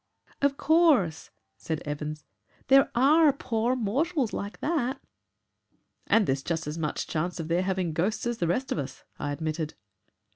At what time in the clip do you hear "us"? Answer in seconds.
8.79-9.03